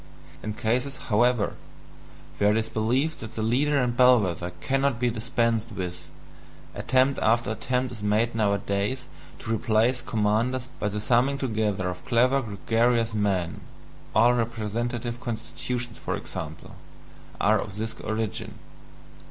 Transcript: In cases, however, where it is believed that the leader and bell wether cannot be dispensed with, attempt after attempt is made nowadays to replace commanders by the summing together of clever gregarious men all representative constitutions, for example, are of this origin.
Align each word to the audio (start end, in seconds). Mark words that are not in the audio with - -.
In 0.41 0.53
cases, 0.55 0.97
however, 0.97 1.53
where 2.39 2.49
it 2.49 2.57
is 2.57 2.69
believed 2.69 3.19
that 3.19 3.35
the 3.35 3.43
leader 3.43 3.77
and 3.77 3.95
bell 3.95 4.19
wether 4.19 4.49
cannot 4.59 4.99
be 4.99 5.11
dispensed 5.11 5.71
with, 5.71 6.07
attempt 6.73 7.19
after 7.19 7.51
attempt 7.51 7.91
is 7.91 8.01
made 8.01 8.33
nowadays 8.33 9.05
to 9.37 9.53
replace 9.53 10.01
commanders 10.01 10.67
by 10.79 10.87
the 10.87 10.99
summing 10.99 11.37
together 11.37 11.87
of 11.87 12.03
clever 12.03 12.41
gregarious 12.41 13.13
men 13.13 13.59
all 14.15 14.33
representative 14.33 15.19
constitutions, 15.19 15.99
for 15.99 16.15
example, 16.15 16.77
are 17.39 17.59
of 17.59 17.75
this 17.77 17.93
origin. 18.01 18.55